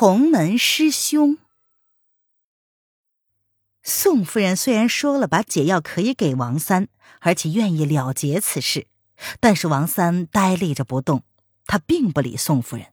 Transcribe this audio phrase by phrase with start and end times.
[0.00, 1.38] 同门师兄，
[3.82, 6.86] 宋夫人虽然说了把解药可以给王三，
[7.18, 8.86] 而且愿意了结此事，
[9.40, 11.24] 但是王三呆立着不动，
[11.66, 12.92] 他并不理宋夫人。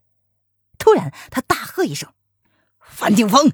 [0.79, 2.11] 突然，他大喝一声
[2.81, 3.51] ：“范定峰，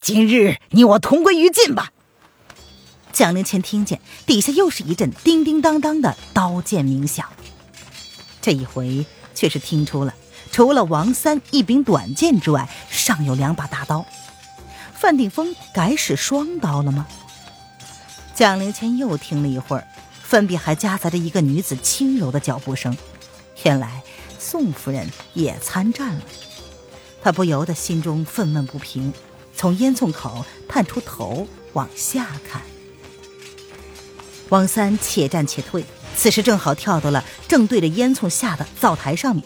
[0.00, 1.92] 今日你我同归于尽吧！”
[3.12, 7.30] 蒋灵谦听见底下又是一阵叮叮当当的刀剑鸣响，
[8.40, 10.14] 这一回却是听出了。
[10.54, 14.06] 除了王三一柄短剑之外，尚有两把大刀。
[14.94, 17.08] 范定峰改使双刀了吗？
[18.36, 19.84] 蒋灵谦又听了一会儿，
[20.22, 22.96] 分别还夹杂着一个女子轻柔的脚步声。
[23.64, 24.00] 原来
[24.38, 26.22] 宋夫人也参战了。
[27.20, 29.12] 他不由得心中愤懑不平，
[29.56, 32.62] 从烟囱口探出头往下看。
[34.50, 35.84] 王三且战且退，
[36.16, 39.44] 此时正好跳到了正对着烟囱下的灶台上面。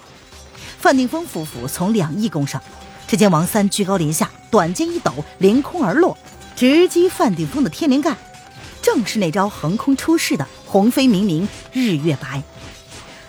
[0.80, 2.62] 范定峰夫妇从两翼攻上，
[3.06, 6.16] 只见王三居高临下，短剑一抖，凌空而落，
[6.54, 8.16] 直击范定峰的天灵盖。
[8.80, 12.42] 正是那招横空出世的“鸿飞冥冥日月白”。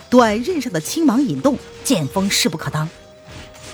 [0.08, 2.88] 短刃上的青芒引动，剑锋势不可当，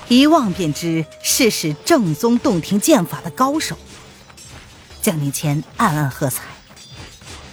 [0.08, 3.76] 一望便知是使正宗洞庭剑法的高手。
[5.02, 6.42] 江宁谦暗暗喝彩。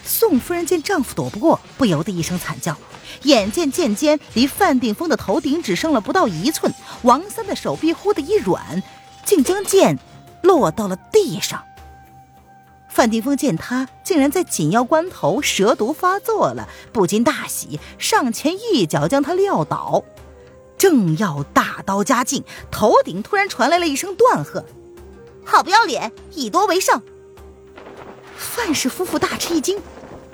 [0.06, 2.76] 宋夫人见丈夫躲不过，不由得一声惨叫。
[3.22, 8.82] 眼见剑尖离范定峰的头顶只剩了不到一寸，王三的手臂忽的一软，
[9.24, 9.98] 竟将剑
[10.42, 11.64] 落到了地上。
[12.90, 20.04] 范定峰见他竟然在紧要关头蛇毒发作了，不禁大喜，上前一脚将他撂倒。
[20.78, 24.66] 正要大刀加劲，头顶突然传来了一声断喝
[25.46, 27.02] ：“好不要脸，以多为胜！”
[28.38, 29.80] 范氏夫妇大吃一惊。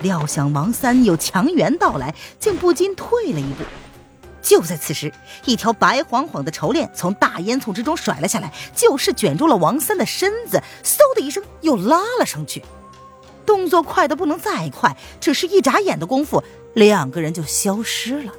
[0.02, 3.64] 料想王三有强援到来，竟不禁退了一步。
[4.42, 5.14] 就在此时，
[5.46, 12.64] 一条白晃晃的绸链从大烟囱之中甩了下来，就是卷住了王三的身子，嗖的一声又拉了上去。
[13.46, 16.44] 动作快的不能再快，只是一眨眼的功夫，
[16.74, 18.32] 两个人就消失了。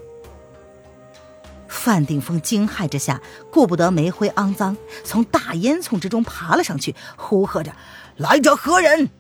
[1.68, 7.72] 范定峰惊骇之下，顾不得煤灰肮脏，从大烟囱之中爬了上去，呼喝着
[8.16, 9.10] ：“来者何人？”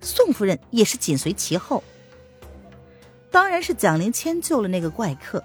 [0.00, 1.82] 宋夫人也是紧随其后。
[3.30, 5.42] 当然是蒋灵谦救了那个怪客。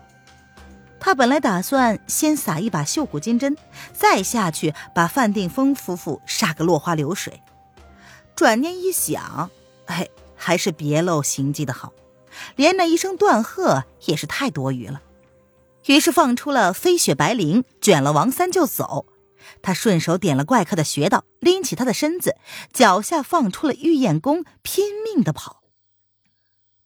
[0.99, 3.57] 他本来打算先撒一把绣骨金针，
[3.91, 7.41] 再下去把范定峰夫妇杀个落花流水。
[8.35, 9.51] 转念一想，
[9.87, 11.91] 哎，还是别露行迹的好，
[12.55, 15.01] 连那一声断喝也是太多余了。
[15.87, 19.05] 于是放出了飞雪白绫，卷了王三就走。
[19.61, 22.37] 他顺手点了怪客的穴道，拎起他的身子，
[22.71, 25.61] 脚下放出了玉燕弓，拼命的跑。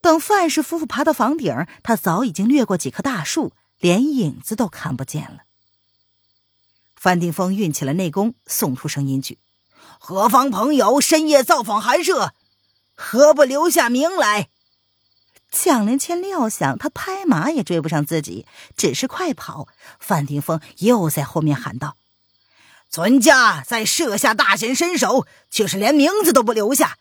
[0.02, 5.40] 等范氏夫妇爬到房顶，他早已经掠过几棵大树，连影子都看不见了。
[6.96, 9.40] 范定峰运起了内功，送出声音去
[10.00, 12.34] ：“何方朋友深夜造访寒舍，
[12.96, 14.50] 何不留下名来？”
[15.50, 19.68] 蒋灵谦料想他拍马也追不上自己，只是快跑。
[20.00, 21.98] 范定峰又在后面喊道。
[22.90, 26.98] 尊家在设下大显身手，却是连名字都不留下，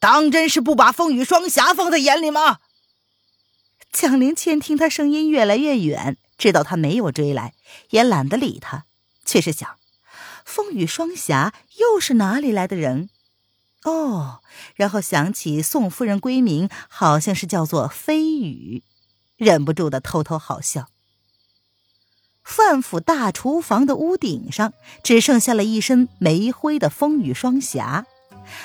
[0.00, 2.58] 当真是不把风雨双侠放在眼里吗？
[3.92, 7.54] 蒋灵谦听他声音越来越远，知道他没有追来，
[7.90, 8.84] 也懒得理他，
[9.24, 9.76] 却是想：
[10.44, 13.10] 风雨双侠又是哪里来的人？
[13.84, 14.40] 哦，
[14.74, 18.82] 然后想起宋夫人闺名好像是叫做飞羽，
[19.36, 20.88] 忍不住的偷偷好笑。
[22.48, 28.06] 范府大厨房的屋顶上只剩下了一身煤灰的风雨双侠，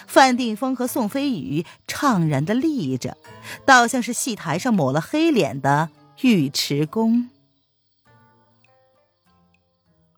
[0.08, 3.18] 范定峰和宋飞宇怅然的立着，
[3.66, 5.90] 倒像是戏台上抹了黑脸的
[6.22, 7.30] 尉迟恭。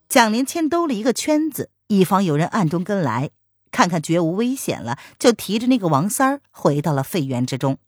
[0.08, 3.32] 蒋灵谦兜了一个圈子，以防有人暗中跟来，
[3.72, 7.80] 看看绝无危险了，就提着那个王三儿回到了废园之中。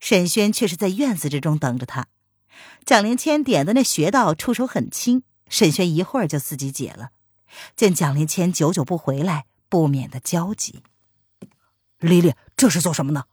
[0.00, 2.06] 沈轩却是在院子之中等着他。
[2.84, 7.10] 蒋灵谦点的那穴道出手很轻，沈轩一会儿就自己解了。
[7.76, 10.82] 见蒋灵谦久久不回来，不免的焦急。
[11.98, 13.24] 丽丽，这是做什么呢？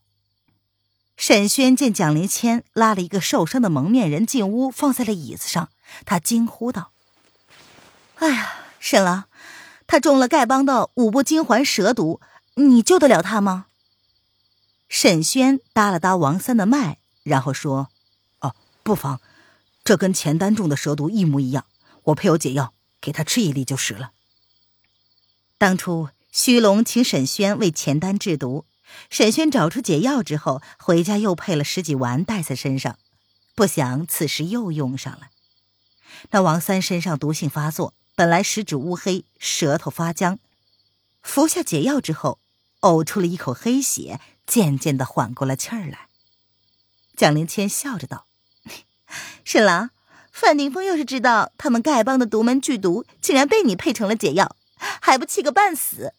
[1.15, 5.69] 沈轩见蒋灵谦拉了一个受伤的蒙面人进屋，放在了椅子上，
[6.05, 6.91] 他惊呼道
[8.17, 9.25] ：“哎呀，沈郎，
[9.87, 12.21] 他中了丐帮的五步金环蛇毒，
[12.55, 13.65] 你救得了他吗？
[14.89, 17.89] 沈轩搭了搭王三的脉，然后说：“哦，
[18.87, 19.19] 不妨，
[19.83, 21.65] 这跟钱丹中的蛇毒一模一样。
[22.03, 24.13] 我配有解药，给他吃一粒就是了。”
[25.59, 28.65] 当初虚龙请沈轩为钱丹制毒，
[29.09, 32.97] 沈轩找出解药之后，回家又配了十几丸带在身上，
[33.55, 35.31] 不想此时又用上了。
[36.31, 40.39] 那王三身上毒性发作，本来十指乌黑，舌头发僵，
[41.21, 42.39] 服下解药之后，
[42.79, 44.21] 呕出了一口黑血。
[44.45, 46.07] 渐渐的缓过了气儿来，
[47.17, 48.26] 蒋灵谦笑着道
[49.43, 49.89] ：“沈郎，
[50.31, 56.13] 范定峰要是知道他们丐帮的独门剧毒竟然被你配成了解药，还不气个半死？”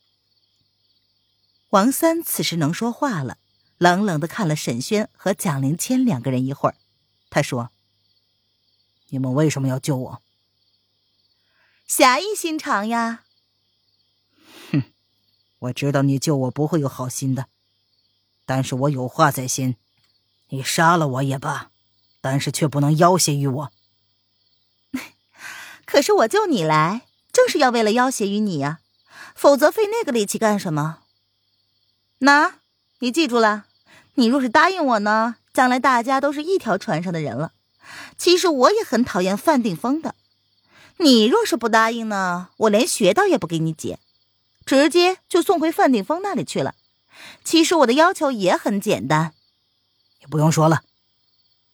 [1.70, 3.36] 王三此时能说话了，
[3.76, 6.74] 冷冷的看了沈轩和蒋灵谦两个人一会儿，
[7.28, 7.70] 他说
[9.10, 10.22] ：“你们为什么要救我？”
[11.86, 13.24] 侠义心肠呀！
[14.72, 14.82] 哼，
[15.58, 17.48] 我知道你救我不会有好心的。
[18.46, 19.76] 但是我有话在先，
[20.48, 21.70] 你杀了我也罢，
[22.20, 23.72] 但是却不能要挟于我。
[25.86, 28.80] 可是我救你来，正是要为了要挟于你呀，
[29.34, 30.98] 否则费那个力气干什么？
[32.18, 32.54] 那，
[32.98, 33.66] 你记住了，
[34.14, 37.52] 你若是答应我呢，将来大家都是一条船上的人了。
[38.18, 40.14] 其实我也很讨厌范定峰的，
[40.98, 43.98] 你若是不答应呢，我连穴道也不给你解，
[44.66, 46.74] 直接就送回范定峰那里去了。
[47.44, 49.32] 其实我的要求也很简单，
[50.20, 50.82] 也不用说了，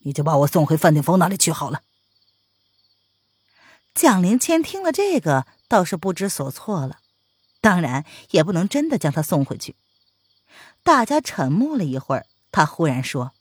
[0.05, 1.83] 你就把我送回范定峰那里去好了。
[3.95, 6.99] 蒋灵谦听了这个，倒是不知所措了，
[7.61, 9.77] 当然也不能真的将他送回去。
[10.83, 13.33] 大家沉默了一会儿，他忽然说：“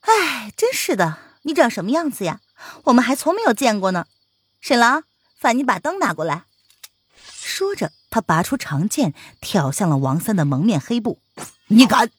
[0.00, 2.40] 哎，真是的，你长什么样子呀？
[2.84, 4.06] 我们还从没有见过呢。”
[4.60, 5.04] 沈郎，
[5.36, 6.44] 烦你把灯拿过来。
[7.14, 7.92] 说着。
[8.10, 11.20] 他拔出长剑，挑向了王三的蒙面黑布。
[11.66, 12.10] 你敢！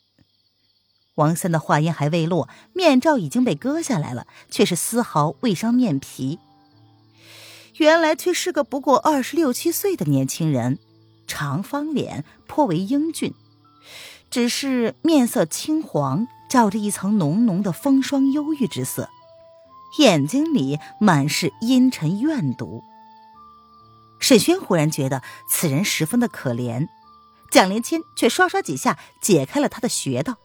[1.19, 6.39] 王三的话音还未落，面罩已经被割下来了，却是丝毫未伤面皮。
[7.75, 10.79] 原来却是个不过二十六七岁的年轻人，
[11.27, 13.33] 长方脸，颇为英俊，
[14.29, 19.09] 只是面色青黄，罩着一层浓浓的风霜忧郁之色，
[19.99, 22.81] 眼睛里满是阴沉怨毒。
[24.21, 26.87] 沈轩忽然觉得此人十分的可怜，
[27.51, 30.37] 蒋连谦却刷刷几下解开了他的穴道。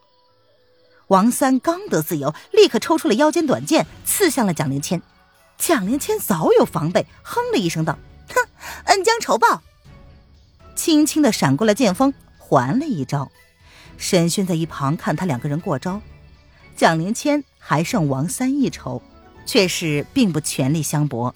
[1.07, 5.01] 王三刚得自由，立刻抽出了腰间短剑，刺向了蒋灵谦。
[5.57, 7.97] 蒋灵谦早有防备，哼了一声道
[8.33, 8.49] ：“哼，
[8.85, 9.61] 恩将仇报。”
[10.75, 13.31] 轻轻的闪过了剑锋，还了一招。
[13.97, 16.01] 沈轩在一旁看他两个人过招，
[16.75, 19.01] 蒋灵谦还胜王三一筹，
[19.45, 21.33] 却是并不全力相搏。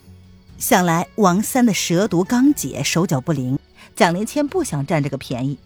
[0.57, 3.57] 想来王三的蛇毒刚解，手脚不灵。
[3.95, 5.57] 蒋灵谦不想占这个便宜，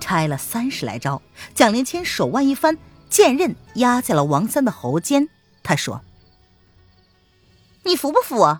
[0.00, 1.22] 拆了三十来招。
[1.54, 2.76] 蒋灵谦手腕一翻，
[3.12, 5.28] 剑刃压在了王三的喉间。
[5.62, 6.02] 他说
[7.84, 8.58] ：“你服不服？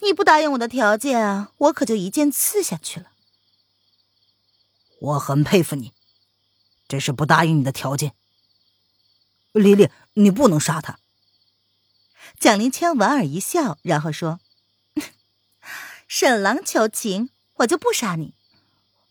[0.00, 3.12] 你不答应我的条件，我可就一剑刺下去了。”
[5.00, 5.92] 我很佩服你，
[6.88, 8.14] 只是不答应你的条件。
[9.52, 10.98] 丽丽，你不能杀他。
[12.40, 14.40] 蒋灵谦莞尔一笑，然后说
[16.08, 18.34] ：“沈郎求情，我就不杀你。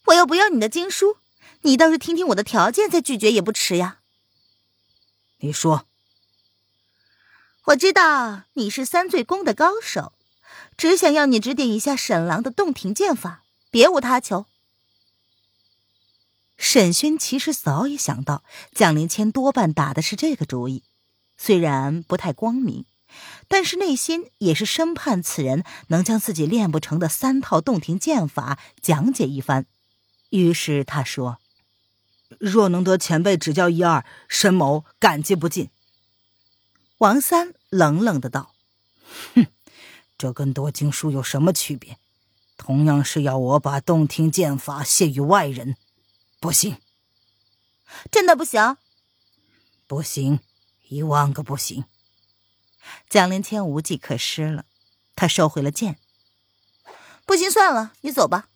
[0.07, 1.19] 我又不要你的经书，
[1.61, 3.99] 你倒是听听我的条件，再拒绝也不迟呀。”
[5.41, 5.85] 你说
[7.65, 10.13] ：“我知道你是三醉宫的高手，
[10.77, 14.45] 只想要你指点一下沈郎的洞庭剑法，别无他求。”
[16.57, 20.83] 沈轩其实早已想到，蒋灵谦多半打的是这个主意，
[21.37, 22.85] 虽然不太光明。
[23.49, 29.65] 但是内心也是深盼此人能将自己练不成的三套洞庭剑法讲解一番。
[30.29, 31.39] 于是他说
[32.39, 35.69] ：“若能得前辈指教一二，申某感激不尽。”
[36.99, 38.53] 王三冷冷的道
[39.35, 39.47] ：“哼，
[40.17, 41.97] 这跟夺经书有什么区别？
[42.57, 45.75] 同样是要我把洞庭剑法泄于外人，
[46.39, 46.77] 不行，
[48.11, 48.77] 真的不行，
[49.87, 50.39] 不行，
[50.89, 51.85] 一万个不行。”
[53.09, 54.65] 蒋灵谦无计可施了，
[55.15, 55.99] 他收回了剑。
[57.25, 58.49] 不行，算了，你走吧。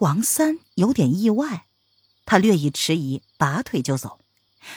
[0.00, 1.66] 王三有点意外，
[2.24, 4.18] 他略一迟疑，拔腿就走。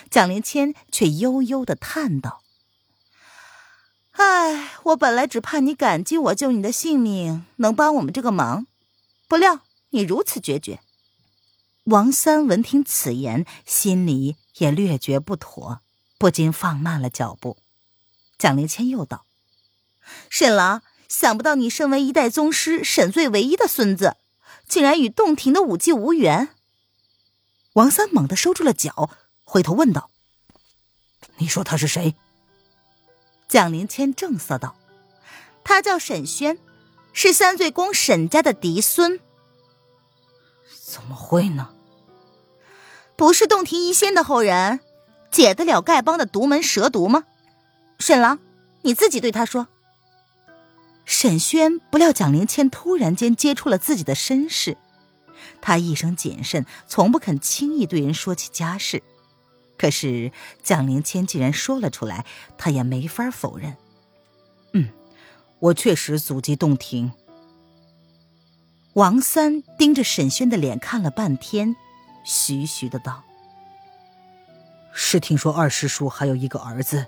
[0.09, 2.41] 蒋灵谦却悠悠的叹道
[4.13, 8.65] ：“哎，我本来只怕你感激我救你的性命，能帮我们这个忙，
[9.27, 9.61] 不料
[9.91, 10.79] 你如此决绝。”
[11.85, 15.81] 王三闻听此言，心里也略觉不妥，
[16.17, 17.57] 不禁放慢了脚步。
[18.39, 19.27] 蒋灵谦又道
[20.29, 24.17] ：“沈郎，想不到你身为一代宗师沈醉唯一的孙子，
[24.67, 26.49] 竟然与洞庭的武技无缘。
[27.75, 29.09] 王三猛地收住了脚，
[29.43, 30.09] 回头问道
[31.37, 32.15] ：“你说他是谁？”
[33.49, 34.77] 蒋灵谦正色道
[35.61, 36.57] ：“他叫沈轩，
[37.11, 39.19] 是三醉宫沈家的嫡孙。”
[40.85, 41.73] 怎么会呢？
[43.17, 44.79] 不是洞庭一仙的后人，
[45.29, 47.25] 解得了丐帮的独门蛇毒吗？
[47.99, 48.39] 沈郎，
[48.83, 49.67] 你自己对他说。
[51.03, 54.77] 沈轩不料蒋灵谦突然间接触了自己的身世，
[55.61, 59.03] 他一生谨慎，从不肯轻易对人说起家事。
[59.77, 60.31] 可是
[60.63, 62.25] 蒋灵谦既然说了出来，
[62.57, 63.75] 他也没法否认。
[64.73, 64.89] 嗯，
[65.59, 67.11] 我确实祖籍洞庭。
[68.93, 71.75] 王三盯着沈轩的脸看了半天，
[72.23, 73.23] 徐徐的道
[74.95, 77.07] ：“是听说二师叔还有一个儿子，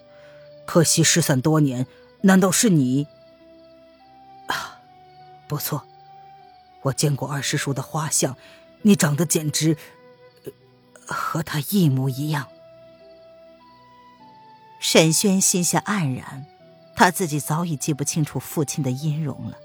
[0.65, 1.87] 可惜失散多年。
[2.21, 3.07] 难道是你？”
[4.47, 4.81] 啊，
[5.47, 5.85] 不错，
[6.87, 8.35] 我见过二师叔的画像，
[8.83, 9.77] 你长得简直
[11.05, 12.47] 和他一模一样。
[14.79, 16.45] 沈轩心下黯然，
[16.95, 19.57] 他自己早已记不清楚父亲的音容了。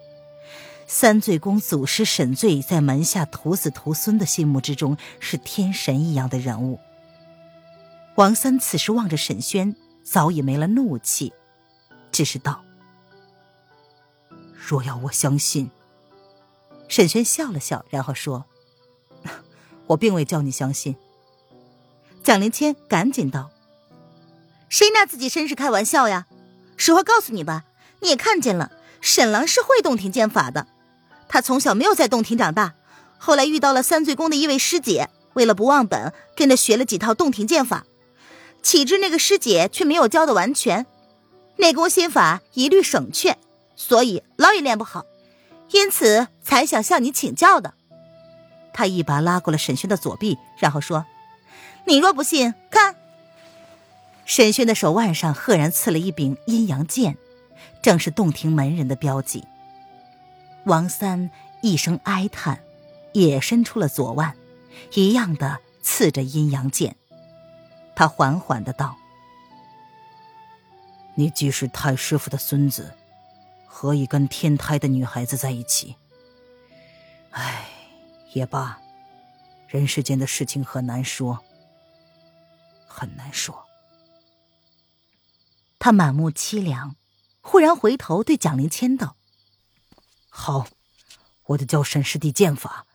[0.87, 6.81] 三醉宫祖师沈醉在门下徒子徒孙的心目之中是天神一样的人物。
[8.17, 11.33] 王三此时望着沈轩，早已没了怒气，
[12.11, 12.65] 只是道
[14.55, 15.71] ：“若要我相信。”
[16.93, 18.45] 沈轩笑了笑，然后说
[19.89, 20.95] ：“我并未叫你相信。”
[22.23, 23.51] 蒋灵谦赶紧道。
[24.69, 26.27] 谁拿自己身世开玩笑呀？
[26.77, 27.65] 实话告诉你吧，
[28.01, 30.67] 你也看见了，沈郎是会洞庭剑法的。
[31.31, 32.75] 他从小没有在洞庭长大，
[33.17, 37.87] 后来遇到了三醉宫的一位师姐，为了不忘本，跟着学了几套洞庭剑法。
[38.63, 40.85] 岂知那个师姐却没有教的完全，
[41.57, 43.39] 内功心法一律省却，
[43.77, 45.07] 所以老也练不好，
[45.73, 47.75] 因此才想向你请教的。
[48.73, 51.05] 他一把拉过了沈轩的左臂，然后说
[51.87, 52.97] ：“你若不信，看。”
[54.25, 57.19] 沈轩的手腕上赫然刺了一柄阴阳剑，
[57.83, 59.45] 正是洞庭门人的标记。
[60.65, 62.61] 王三一声哀叹，
[63.13, 64.37] 也伸出了左腕，
[64.95, 66.97] 一样的刺着阴阳剑。
[67.95, 68.97] 他缓缓的道
[71.15, 72.95] ：“你既是太师傅的孙子，
[73.75, 75.97] 何以跟天胎的女孩子在一起？
[77.31, 77.71] 唉，
[78.35, 78.79] 也罢，
[79.67, 81.41] 人世间的事情很难说，
[82.87, 83.67] 很难说。”
[85.81, 86.97] 他满目凄凉，
[87.41, 89.17] 忽然回头对蒋灵谦道
[90.29, 90.69] ：“好，
[91.47, 92.87] 我得教沈师弟剑法，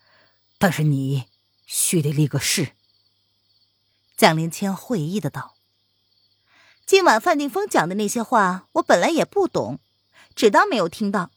[0.59, 1.25] 但是你
[1.65, 2.73] 须得立个誓。”
[4.15, 5.55] 蒋灵谦会意的道
[6.85, 9.79] ：“今晚范定峰讲的那些话，我本来也不懂，
[10.37, 11.31] 只当没有听到。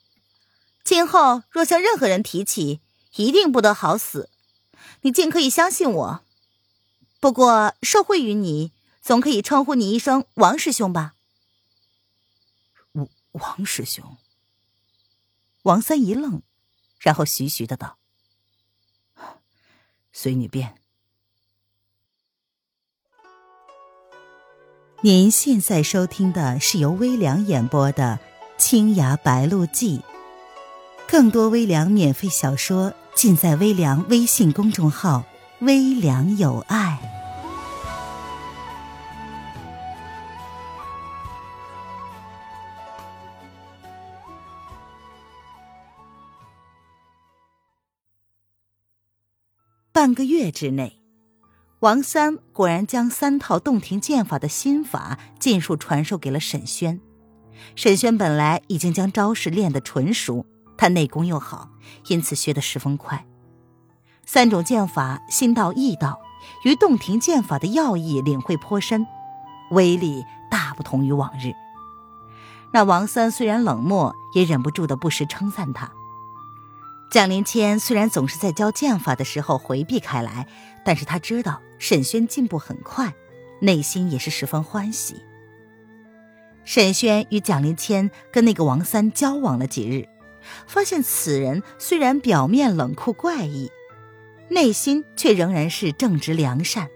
[0.84, 2.80] 今后若向任何人提起，
[3.16, 4.28] 一定不得好死。
[5.00, 6.20] 你尽可以相信我。
[7.18, 11.14] 不过受惠于你，总可以称呼你一声王师兄吧。”
[12.92, 14.18] 王王师兄，
[15.62, 16.42] 王三一愣，
[16.98, 17.96] 然后徐徐的道
[20.12, 20.74] ：“随你便。”
[25.02, 28.18] 您现在收听的是由微凉演播的
[28.60, 29.98] 《青崖白鹿记》，
[31.08, 35.24] 更多微凉免费小说尽在微凉微信公众号
[35.60, 36.98] “微凉有爱”。
[49.90, 51.00] 半个月之内，
[51.80, 57.00] 王三果然将三套洞庭剑法的心法尽数传授给了沈轩。
[57.76, 61.70] 沈轩本来已经将招式练得纯熟，他内功又好，
[62.08, 63.26] 因此学得十分快。
[64.24, 66.20] 三种剑法心道意道，
[66.64, 69.06] 与洞庭剑法的要义领会颇深，
[69.70, 71.52] 威力大不同于往日。
[72.72, 75.90] 那王三虽然冷漠，也忍不住的不时称赞他。
[77.10, 80.46] 蒋灵谦虽然总是在教剑法的时候回避开来，
[80.84, 83.12] 但是他知道沈轩进步很快，
[83.60, 85.16] 内心也是十分欢喜。
[86.64, 90.08] 沈轩与蒋灵谦跟那个王三交往了几日，
[90.66, 93.70] 发现此人虽然表面冷酷怪异，
[94.48, 96.88] 内心却仍然是正直良善，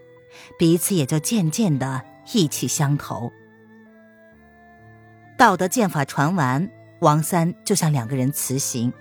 [0.59, 2.03] 彼此也就渐渐的
[2.33, 3.33] 意气相投。
[5.37, 8.93] 道德剑法传完，王三就向两个人辞行。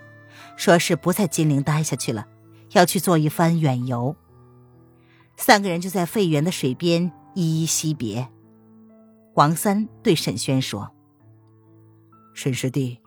[0.56, 2.26] 说是不在金陵待下去了，
[2.72, 4.16] 要去做一番远游。
[5.36, 8.28] 三个人就在废园的水边依依惜别。
[9.34, 10.92] 王三对沈轩说
[12.34, 13.00] ：“沈师弟，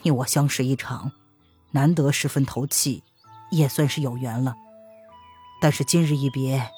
[0.00, 1.12] 你我相识一场，
[1.72, 3.02] 难得十分投契，
[3.50, 4.56] 也算是有缘了。
[5.60, 6.70] 但是今日一别，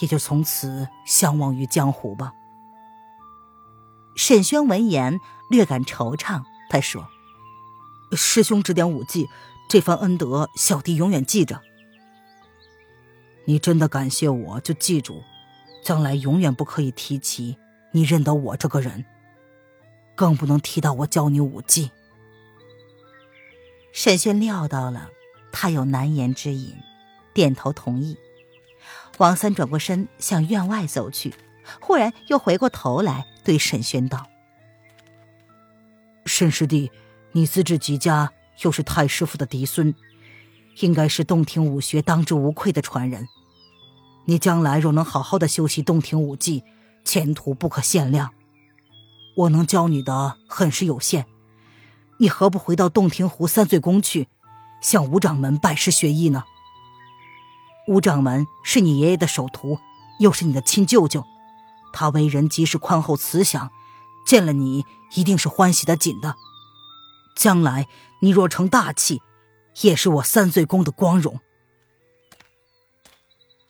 [0.00, 2.32] 也就从此相忘于江湖吧。
[4.16, 5.20] 沈轩闻言
[5.50, 7.06] 略感惆怅，他说
[8.16, 9.28] ：“师兄指点武技，
[9.68, 11.60] 这番恩德，小弟永远记着。
[13.44, 15.22] 你真的感谢我，就记住，
[15.84, 17.58] 将来永远不可以提起
[17.92, 19.04] 你认得我这个人，
[20.14, 21.90] 更不能提到我教你武技。”
[23.92, 25.10] 沈轩料到了
[25.50, 26.74] 他有难言之隐，
[27.34, 28.16] 点头同意。
[29.18, 31.34] 王三转过身向院外走去，
[31.80, 34.26] 忽然又回过头来对沈轩道
[36.24, 36.90] ：“沈师弟，
[37.32, 38.32] 你资质极佳，
[38.62, 39.94] 又是太师傅的嫡孙，
[40.78, 43.26] 应该是洞庭武学当之无愧的传人。
[44.26, 46.62] 你将来若能好好的修习洞庭武技，
[47.04, 48.32] 前途不可限量。
[49.36, 51.26] 我能教你的很是有限。”
[52.18, 54.28] 你何不回到洞庭湖三醉宫去，
[54.82, 56.44] 向吴掌门拜师学艺呢？
[57.88, 59.78] 吴掌门是你爷爷的首徒，
[60.18, 61.24] 又是你的亲舅舅，
[61.94, 63.70] 他为人极是宽厚慈祥，
[64.26, 66.36] 见了你一定是欢喜的紧的。
[67.34, 67.88] 将来
[68.20, 69.22] 你若成大器，
[69.80, 71.40] 也是我三醉宫的光荣。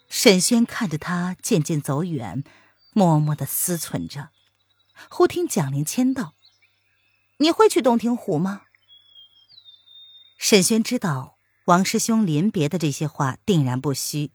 [0.09, 2.43] 沈轩看着他渐渐走远，
[2.93, 4.31] 默默的思忖着，
[5.09, 6.35] 忽听蒋灵谦道。
[7.39, 8.63] 你会去洞庭湖吗？
[10.39, 14.33] 沈轩知道王师兄临别的这些话定然不虚，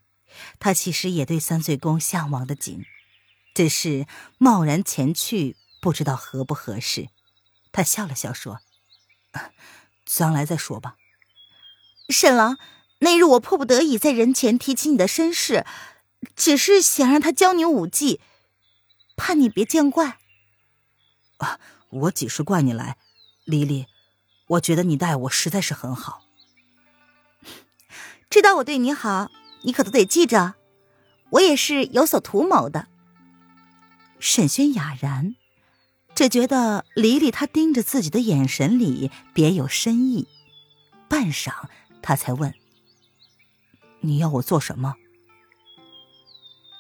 [0.60, 2.86] 他其实也对三醉宫向往的紧，
[3.54, 4.08] 只是
[4.38, 7.10] 贸然前去不知道合不合适。
[7.72, 8.62] 他笑了笑说
[10.06, 10.96] ：“将来再说吧。”
[12.10, 12.58] 沈郎，
[13.00, 15.66] 那日我迫不得已在人前提起你的身世，
[16.36, 18.22] 只是想让他教你武技，
[19.16, 20.20] 怕你别见怪。
[21.38, 21.60] 啊。
[21.90, 22.98] 我几时怪你来，
[23.46, 23.86] 黎黎？
[24.48, 26.24] 我觉得你待我实在是很好。
[28.30, 30.56] 知道我对你好，你可都得记着，
[31.30, 32.88] 我也是有所图谋的。
[34.20, 35.36] 沈轩哑然，
[36.14, 40.28] 只觉得黎黎她盯着自己的眼神里别有深意。
[41.08, 41.70] 半晌，
[42.02, 42.54] 他才问
[44.02, 44.96] ：“你要我做什么？”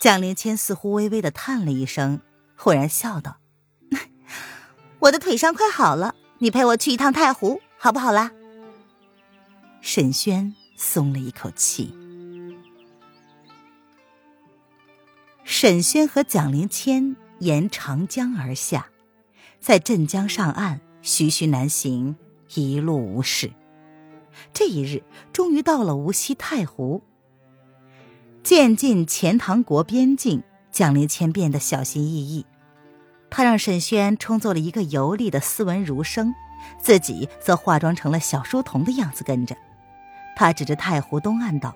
[0.01, 2.19] 蒋灵谦似乎微微的叹了一声，
[2.55, 3.37] 忽然笑道。
[4.99, 8.31] 我的腿伤快好了，你陪我去一趟太湖，好不好啦？
[9.81, 11.93] 沈轩松了一口气。
[15.43, 18.87] 沈轩和蒋灵谦沿长江而下，
[19.59, 22.15] 在镇江上岸，徐徐南行，
[22.55, 23.51] 一路无事。
[24.51, 27.03] 这一日，终于到了无锡太湖。
[28.41, 30.41] 渐近钱塘国边境，
[30.75, 32.45] 蒋灵谦变得小心翼翼。
[33.29, 36.35] 他让沈轩充作了一个游历的斯文儒生，
[36.81, 39.55] 自己则化妆成了小书童的样子跟着。
[40.35, 41.73] 他指着太湖东岸道：“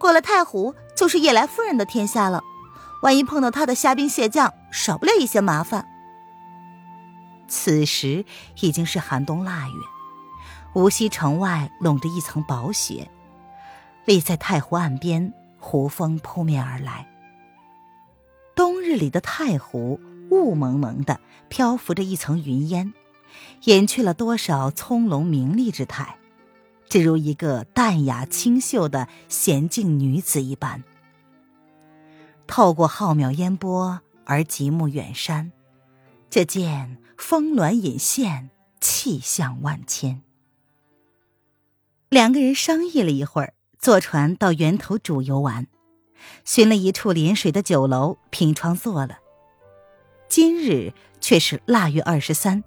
[0.00, 2.42] 过了太湖，就是夜来夫人的天下了。
[3.02, 5.86] 万一碰到他的虾兵蟹将，少不了一些麻烦。”
[7.46, 8.24] 此时
[8.62, 9.74] 已经是寒冬腊月，
[10.72, 13.10] 无锡城外笼着一层薄雪。
[14.06, 17.06] 立在太湖岸边，湖风扑面而来。
[18.54, 20.00] 冬日里的太湖。
[20.30, 22.94] 雾蒙蒙的，漂浮着一层云烟，
[23.64, 26.16] 掩去了多少葱茏明丽之态，
[26.88, 30.82] 只如一个淡雅清秀的娴静女子一般。
[32.46, 35.52] 透过浩渺烟波而极目远山，
[36.30, 38.48] 只见峰峦隐现，
[38.80, 40.22] 气象万千。
[42.08, 45.66] 两个人商议了一会儿，坐船到源头渚游玩，
[46.44, 49.18] 寻了一处临水的酒楼，凭窗坐了。
[50.28, 52.64] 今日却是腊月二十三，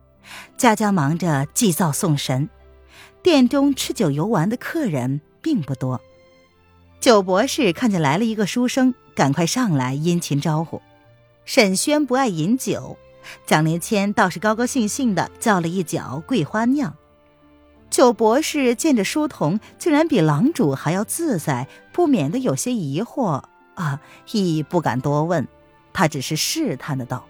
[0.57, 2.49] 家家忙着祭灶送神，
[3.23, 5.99] 殿中吃酒游玩的客人并不多。
[6.99, 10.81] 九博士看见来了一个书生，赶快上来殷勤招呼。
[11.43, 12.97] 沈轩不爱饮酒，
[13.45, 16.95] 蒋灵谦倒是高高兴兴的叫了一脚桂花酿。
[17.95, 23.41] 九博士见着书童竟然比郎主还要自在，不免得有些疑惑
[23.75, 24.01] 啊，
[24.33, 25.47] 亦不敢多问，
[25.93, 27.25] 他只是试探的道。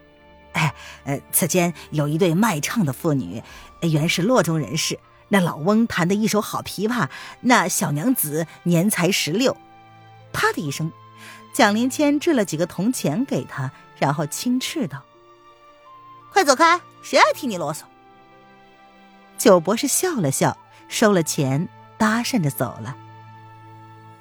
[0.54, 0.73] 哎，
[1.04, 3.43] 呃，此间有一对卖唱的妇女，
[3.82, 4.97] 原是洛中人士。
[5.28, 7.10] 那老翁弹的一手好琵琶，
[7.41, 9.56] 那小娘子年才十六。
[10.34, 10.91] 啪的一声，
[11.54, 15.04] 蒋灵谦掷了几个铜钱给他，然后轻斥道
[16.34, 17.82] ：“快走开，谁爱听你啰嗦？”
[19.37, 21.67] 九博士笑了笑，收了钱，
[21.97, 22.95] 搭讪着走了。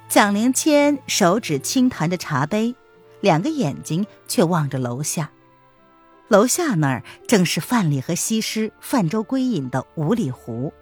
[0.07, 2.75] 蒋灵谦手指轻弹着茶杯，
[3.21, 5.31] 两个眼睛却望着楼下。
[6.27, 10.73] 楼下那儿正是范蠡和西施泛舟归隐的五里湖，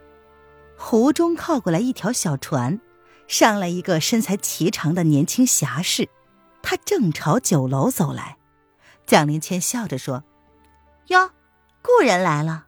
[0.77, 2.79] 湖中靠过来一条小船，
[3.27, 6.09] 上来一个身材颀长的年轻侠士，
[6.61, 8.37] 他正朝酒楼走来。
[9.05, 10.23] 蒋灵谦笑着说
[11.07, 11.31] ：“哟，
[11.81, 12.67] 故人来了。”